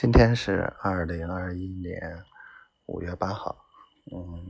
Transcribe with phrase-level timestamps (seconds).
[0.00, 2.24] 今天是二零二一年
[2.86, 3.54] 五月八号，
[4.10, 4.48] 嗯，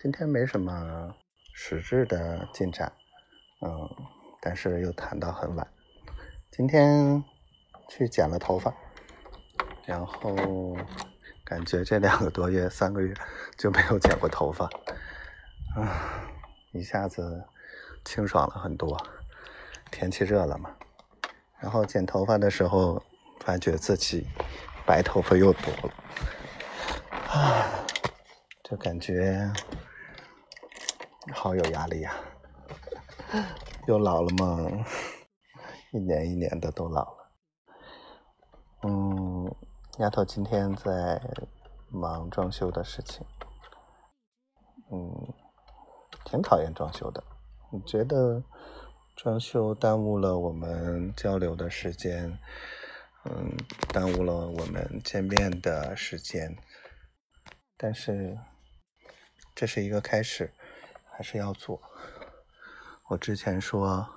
[0.00, 1.14] 今天没什么
[1.52, 2.90] 实质的进展，
[3.60, 3.86] 嗯，
[4.40, 5.70] 但是又谈到很晚。
[6.50, 7.22] 今天
[7.86, 8.74] 去剪了头发，
[9.84, 10.74] 然后
[11.44, 13.14] 感觉这两个多月、三个月
[13.58, 14.64] 就没有剪过头发，
[15.76, 16.24] 啊，
[16.72, 17.44] 一下子
[18.06, 18.96] 清爽了很多。
[19.90, 20.74] 天气热了嘛，
[21.58, 23.04] 然后剪头发的时候。
[23.40, 24.26] 发觉自己
[24.86, 25.92] 白头发又多了，
[27.28, 27.84] 啊，
[28.62, 29.52] 就感觉
[31.32, 32.14] 好有压力呀！
[33.86, 34.84] 又老了嘛，
[35.92, 37.30] 一年一年的都老了。
[38.82, 39.54] 嗯，
[39.98, 41.20] 丫头今天在
[41.88, 43.26] 忙装修的事情，
[44.92, 45.34] 嗯，
[46.24, 47.22] 挺讨厌装修的。
[47.72, 48.42] 你觉得
[49.16, 52.38] 装修耽误了我们交流的时间？
[53.24, 53.54] 嗯，
[53.92, 56.56] 耽误了我们见面的时间，
[57.76, 58.38] 但是
[59.54, 60.50] 这是一个开始，
[61.10, 61.82] 还是要做。
[63.08, 64.08] 我之前说，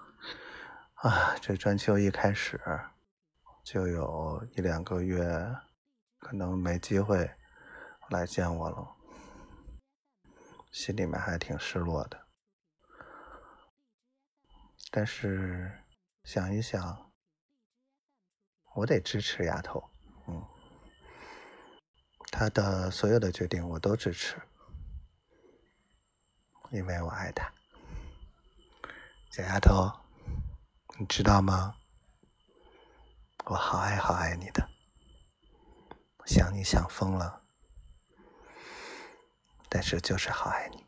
[0.94, 2.58] 啊，这专修一开始
[3.62, 5.22] 就有一两个月，
[6.20, 7.30] 可能没机会
[8.10, 8.96] 来见我了，
[10.72, 12.26] 心里面还挺失落的。
[14.90, 15.84] 但是
[16.24, 17.13] 想一想。
[18.74, 19.84] 我得支持丫头，
[20.28, 20.44] 嗯，
[22.32, 24.36] 她的所有的决定我都支持，
[26.72, 27.52] 因为我爱她。
[29.32, 29.92] 小丫头，
[30.98, 31.76] 你知道吗？
[33.46, 34.70] 我好爱好爱你的，
[36.26, 37.44] 想你想疯了，
[39.70, 40.83] 但是就是好爱你。